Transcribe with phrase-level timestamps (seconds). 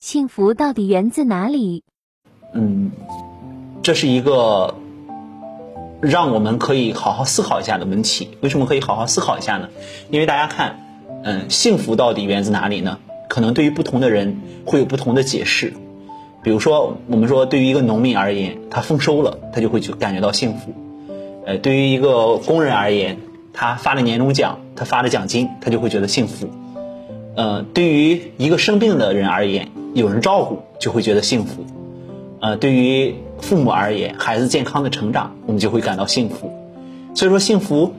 [0.00, 1.82] 幸福到底源自哪里？
[2.54, 2.92] 嗯，
[3.82, 4.76] 这是一个
[6.00, 8.28] 让我们可以好好思考一下的问题。
[8.40, 9.68] 为什么可以好好思考一下呢？
[10.10, 10.78] 因为大家看，
[11.24, 13.00] 嗯，幸福到底源自哪里呢？
[13.28, 15.74] 可能对于不同的人会有不同的解释。
[16.44, 20.72] 比如说，我们说对于一个农民而言，他丰收了，他就会去感觉到幸福。
[21.44, 23.18] 呃，对于一个工人而言，
[23.52, 26.48] 他发了年终奖，他发了奖金，他就会觉得幸福。
[27.38, 31.64] 呃，对于一个生病的人而言，有人照顾就会觉得幸福。
[32.40, 36.52] 呃，对于父母而言，孩子健康的成长，我们就会感到幸福。
[37.14, 37.92] 所以说，幸福，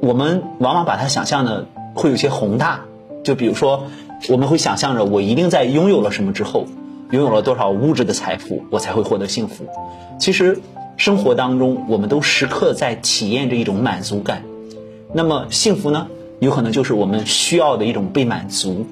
[0.00, 2.80] 我们往往把它想象的会有些宏大。
[3.24, 3.88] 就比如说，
[4.30, 6.66] 我们会想象着我一定在拥有了什么之后，
[7.10, 9.66] 拥有了多少物质的财富，我才会获得幸福。
[10.18, 10.62] 其实，
[10.96, 14.44] 生活当中我们都时刻在体验着一种满足感。
[15.12, 16.06] 那么，幸福呢？
[16.42, 18.84] 有可能就是我们需要的一种被满足，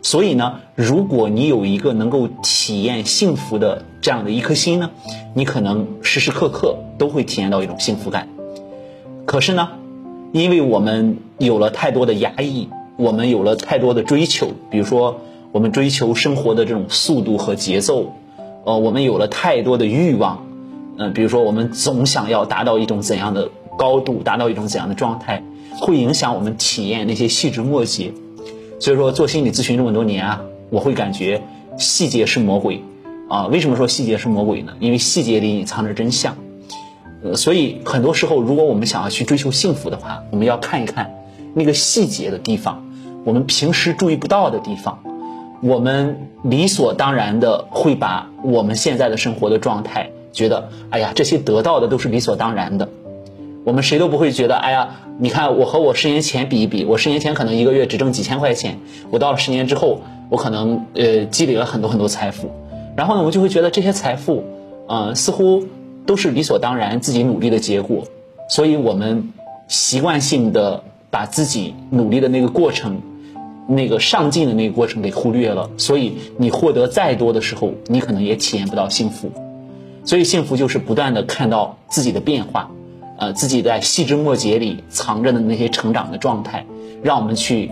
[0.00, 4.90] 所以呢，如果你有一个能够体验幸福的这样的一颗心呢，
[5.34, 8.28] 你可能时时刻刻都会体验到一种幸福感。
[9.26, 9.68] 可是呢，
[10.32, 15.20] 因为我们有了太多的压抑，我们有了太多的追求，比如说
[15.52, 18.14] 我们追求生活的这种速度和节奏，
[18.64, 20.46] 呃，我们有了太多的欲望，
[20.96, 25.42] 嗯，比如说我们总想要达到一种怎样的高度，达到一种怎样的状态。
[25.80, 28.12] 会影响我们体验那些细枝末节，
[28.78, 31.42] 所以说做心理咨询这么多年啊，我会感觉
[31.78, 32.84] 细节是魔鬼
[33.28, 33.48] 啊。
[33.48, 34.74] 为什么说细节是魔鬼呢？
[34.78, 36.36] 因为细节里隐藏着真相。
[37.24, 41.12] 呃，所以很多时候，如果我们想要去追求幸福的话，我们要看一看
[41.54, 42.84] 那个细节的地方，
[43.24, 45.00] 我们平时注意不到的地方，
[45.60, 52.88] 我们理所当然的会把我们现在的生活的状态觉得，哎呀，这些得到的都是理所当然的。
[53.64, 58.78] 我们谁都不会觉得，哎呀，你看我和我十年前比一比，我十年前可能一个月只挣几千块钱，
[59.10, 62.50] 我到了十年之后，我可能呃积累了很多很多财富，
[62.94, 64.44] 然后呢，我就会觉得这些财富，
[64.86, 65.64] 呃，似乎
[66.04, 68.04] 都是理所当然自己努力的结果，
[68.50, 69.32] 所以我们
[69.66, 73.00] 习惯性的把自己努力的那个过程，
[73.66, 79.30] 那个上进的那个过程给忽略了，所以你获得再多的时候，你可能也体验不到幸福，
[80.04, 82.70] 所以幸福就是不断的看到自己的变化。
[83.16, 86.66] 呃，自己在细枝末节里藏着的那些成长的状态，
[87.02, 87.70] 让我们去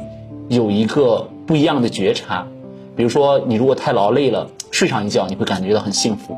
[0.48, 2.46] 有一个不一样的觉察。
[2.94, 6.34] 比如说，你如果太劳累了，睡上一觉，你会感觉到很幸福；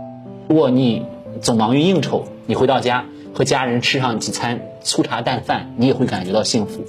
[0.49, 1.05] 如果你
[1.43, 3.05] 总忙于应酬，你回到家
[3.35, 6.85] 和家人吃上几餐粗茶淡饭，你也会感觉到幸福。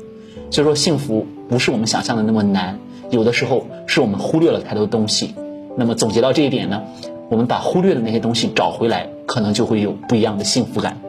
[0.52, 5.36] 所以说，幸福不是我们想象的那么难，有的时候是我们忽略了太多东西。
[5.76, 6.84] 那么总结到这一点呢，
[7.30, 11.02] 我们把忽略的那些东西找回来，可能就会有不一样的幸福感。